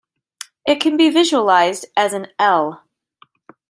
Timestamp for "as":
1.95-2.13